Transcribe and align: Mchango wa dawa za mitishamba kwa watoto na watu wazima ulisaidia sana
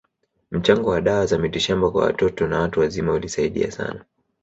Mchango 0.51 0.89
wa 0.89 1.01
dawa 1.01 1.25
za 1.25 1.37
mitishamba 1.39 1.91
kwa 1.91 2.05
watoto 2.05 2.47
na 2.47 2.59
watu 2.59 2.79
wazima 2.79 3.13
ulisaidia 3.13 3.71
sana 3.71 4.05